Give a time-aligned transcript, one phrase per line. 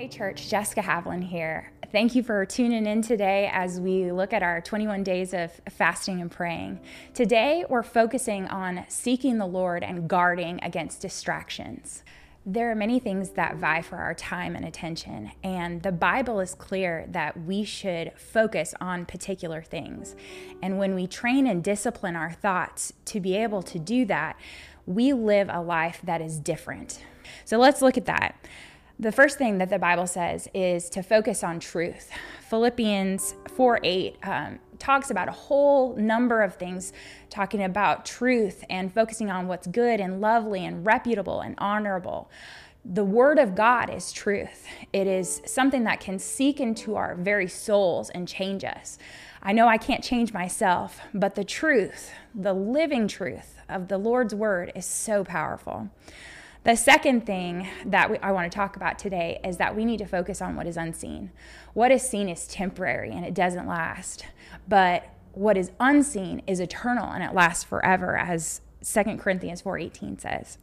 [0.00, 1.72] Hey, church, Jessica Havlin here.
[1.92, 6.22] Thank you for tuning in today as we look at our 21 days of fasting
[6.22, 6.80] and praying.
[7.12, 12.02] Today, we're focusing on seeking the Lord and guarding against distractions.
[12.46, 16.54] There are many things that vie for our time and attention, and the Bible is
[16.54, 20.16] clear that we should focus on particular things.
[20.62, 24.40] And when we train and discipline our thoughts to be able to do that,
[24.86, 27.04] we live a life that is different.
[27.44, 28.34] So let's look at that.
[29.00, 32.10] The first thing that the Bible says is to focus on truth.
[32.50, 36.92] Philippians 4 8 um, talks about a whole number of things,
[37.30, 42.30] talking about truth and focusing on what's good and lovely and reputable and honorable.
[42.84, 44.66] The Word of God is truth.
[44.92, 48.98] It is something that can seek into our very souls and change us.
[49.42, 54.34] I know I can't change myself, but the truth, the living truth of the Lord's
[54.34, 55.88] Word is so powerful.
[56.62, 59.96] The second thing that we, I want to talk about today is that we need
[59.98, 61.30] to focus on what is unseen.
[61.72, 64.26] What is seen is temporary and it doesn't last,
[64.68, 70.58] but what is unseen is eternal and it lasts forever, as 2 Corinthians 4:18 says.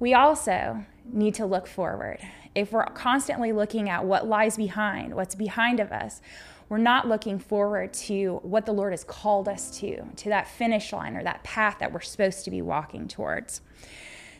[0.00, 2.18] We also need to look forward.
[2.56, 6.20] If we're constantly looking at what lies behind, what's behind of us,
[6.68, 10.92] we're not looking forward to what the Lord has called us to, to that finish
[10.92, 13.60] line or that path that we're supposed to be walking towards.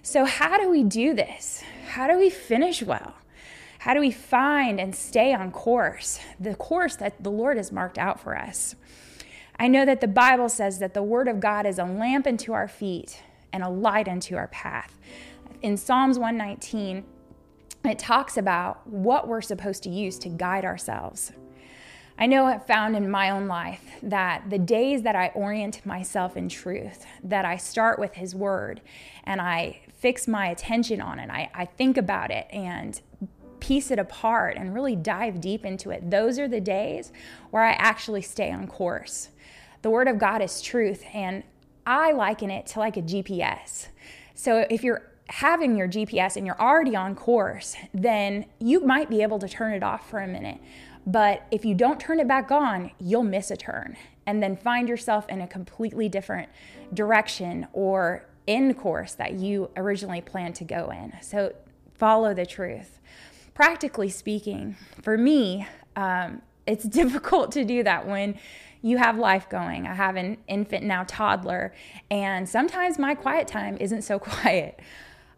[0.04, 1.62] So, how do we do this?
[1.86, 3.14] How do we finish well?
[3.78, 7.98] How do we find and stay on course, the course that the Lord has marked
[7.98, 8.74] out for us?
[9.60, 12.52] I know that the Bible says that the Word of God is a lamp unto
[12.52, 14.98] our feet and a light unto our path.
[15.62, 17.04] In Psalms 119,
[17.84, 21.32] it talks about what we're supposed to use to guide ourselves.
[22.22, 26.36] I know I've found in my own life that the days that I orient myself
[26.36, 28.80] in truth, that I start with His Word
[29.24, 33.00] and I fix my attention on it, I, I think about it and
[33.58, 37.10] piece it apart and really dive deep into it, those are the days
[37.50, 39.30] where I actually stay on course.
[39.82, 41.42] The Word of God is truth, and
[41.84, 43.88] I liken it to like a GPS.
[44.36, 49.22] So if you're having your GPS and you're already on course, then you might be
[49.22, 50.60] able to turn it off for a minute.
[51.06, 53.96] But if you don't turn it back on, you'll miss a turn
[54.26, 56.48] and then find yourself in a completely different
[56.94, 61.12] direction or in course that you originally planned to go in.
[61.20, 61.54] So
[61.94, 62.98] follow the truth.
[63.54, 68.38] Practically speaking, for me, um, it's difficult to do that when
[68.80, 69.86] you have life going.
[69.86, 71.72] I have an infant now, toddler,
[72.10, 74.80] and sometimes my quiet time isn't so quiet.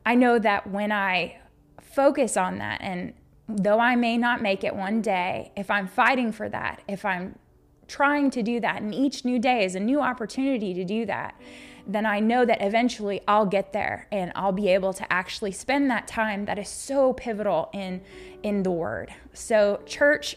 [0.06, 1.38] I know that when I
[1.80, 3.14] focus on that and
[3.49, 7.38] though I may not make it one day, if I'm fighting for that, if I'm
[7.87, 11.38] trying to do that, and each new day is a new opportunity to do that,
[11.87, 15.91] then I know that eventually I'll get there and I'll be able to actually spend
[15.91, 18.00] that time that is so pivotal in
[18.43, 19.12] in the word.
[19.33, 20.37] So church,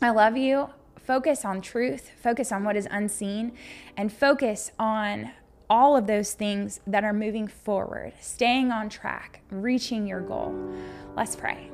[0.00, 0.68] I love you.
[0.96, 3.52] Focus on truth, focus on what is unseen,
[3.96, 5.32] and focus on
[5.68, 10.54] all of those things that are moving forward, staying on track, reaching your goal.
[11.16, 11.70] Let's pray.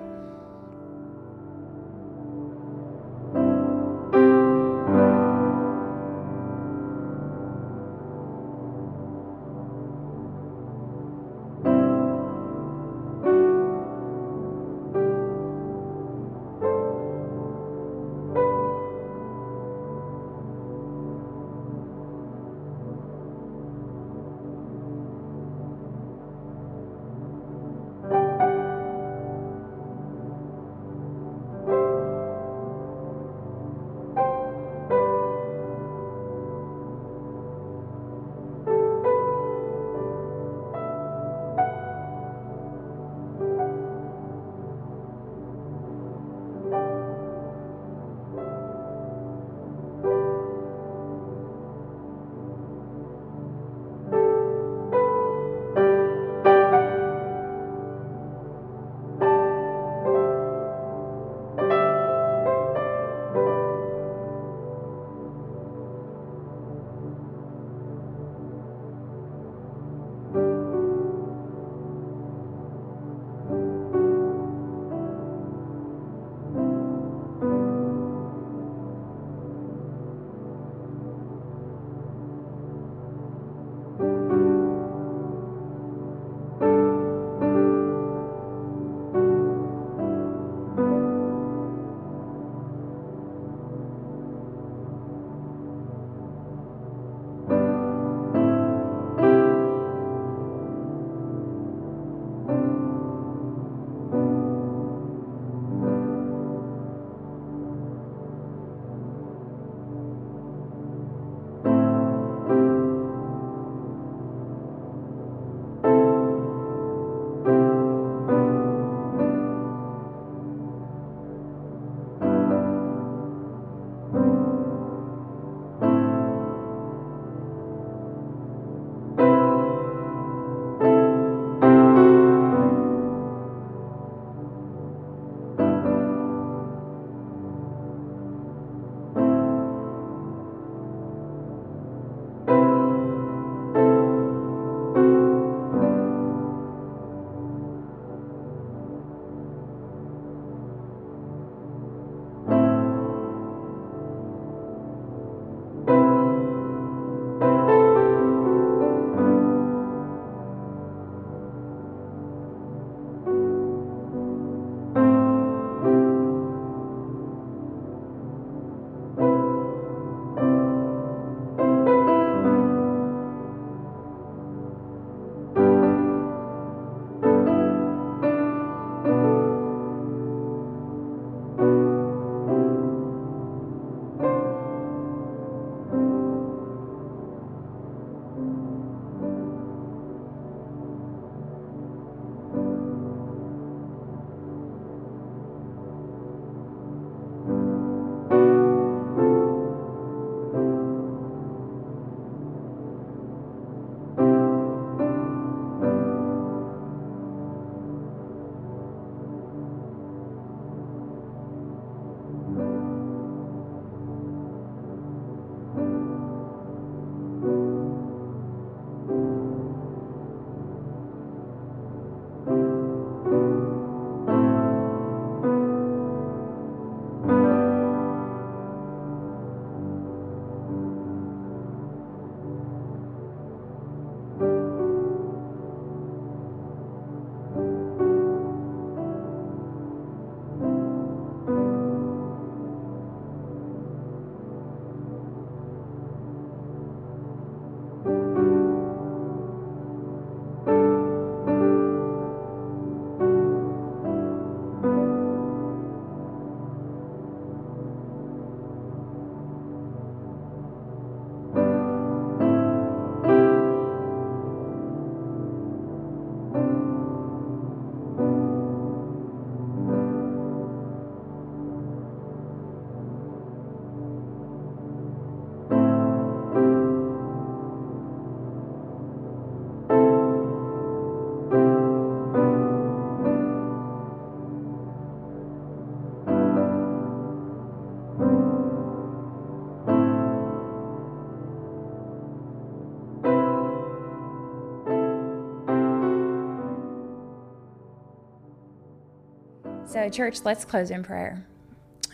[299.91, 301.45] So, church, let's close in prayer.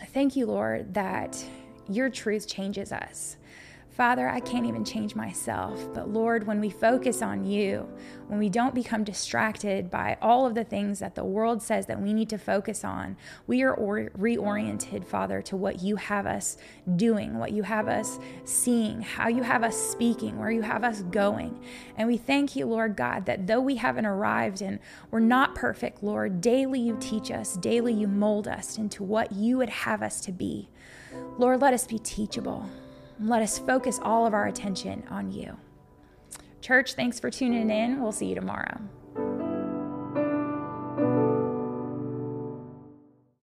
[0.07, 1.37] Thank you, Lord, that
[1.87, 3.37] your truth changes us.
[3.97, 5.91] Father, I can't even change myself.
[5.91, 7.89] But Lord, when we focus on you,
[8.27, 11.99] when we don't become distracted by all of the things that the world says that
[11.99, 16.57] we need to focus on, we are or- reoriented, Father, to what you have us
[16.95, 21.01] doing, what you have us seeing, how you have us speaking, where you have us
[21.01, 21.59] going.
[21.97, 24.77] And we thank you, Lord God, that though we haven't arrived and
[25.09, 29.57] we're not perfect, Lord, daily you teach us, daily you mold us into what you
[29.57, 30.69] would have us to be.
[31.39, 32.69] Lord, let us be teachable.
[33.19, 35.57] Let us focus all of our attention on you.
[36.61, 38.01] Church, thanks for tuning in.
[38.01, 38.79] We'll see you tomorrow.